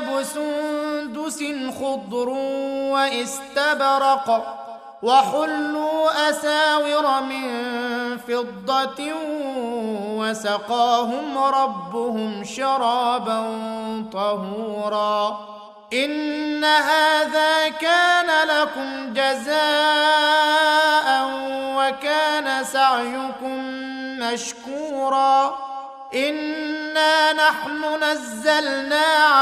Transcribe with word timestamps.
ثياب 0.00 0.22
سندس 0.22 1.44
خضر 1.80 2.28
واستبرق 2.92 4.56
وحلوا 5.02 6.30
أساور 6.30 7.20
من 7.22 7.48
فضة 8.18 9.12
وسقاهم 10.18 11.38
ربهم 11.38 12.44
شرابا 12.44 13.40
طهورا 14.12 15.38
إن 15.92 16.64
هذا 16.64 17.68
كان 17.68 18.48
لكم 18.48 19.12
جزاء 19.14 19.60
وكان 21.76 22.64
سعيكم 22.64 23.58
مشكورا 24.20 25.70
إنا 26.14 27.32
نحن 27.32 28.04
نزلنا 28.04 29.19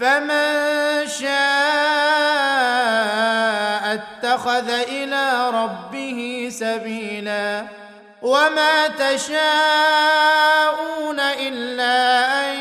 فمن 0.00 1.06
شاء 1.06 1.36
اتخذ 3.94 4.68
إلى 4.70 5.50
ربه 5.50 6.48
سبيلا 6.52 7.66
وما 8.22 8.88
تشاءون 8.88 9.36
إلا 11.20 12.24
أن 12.44 12.56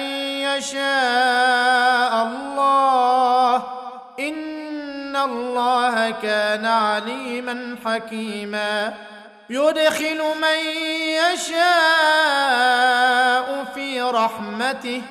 يشاء 0.48 2.24
الله 2.24 3.56
إن 4.20 5.16
الله 5.16 6.12
كان 6.12 6.66
عليما 6.66 7.76
حكيما 7.86 8.94
يدخل 9.50 10.22
من 10.42 10.60
يشاء 11.34 11.66
في 13.76 14.02
رحمته 14.02 15.02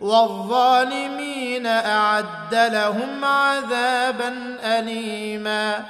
والظالمين 0.00 1.27
أعد 1.66 2.54
لهم 2.54 3.24
عذابا 3.24 4.56
اليما 4.64 5.84